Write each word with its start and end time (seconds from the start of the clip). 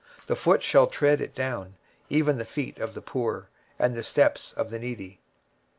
23:026:006 0.21 0.25
The 0.25 0.35
foot 0.37 0.63
shall 0.63 0.87
tread 0.87 1.21
it 1.21 1.35
down, 1.35 1.75
even 2.09 2.39
the 2.39 2.43
feet 2.43 2.79
of 2.79 2.95
the 2.95 3.03
poor, 3.03 3.49
and 3.77 3.93
the 3.93 4.01
steps 4.01 4.51
of 4.53 4.71
the 4.71 4.79
needy. 4.79 5.19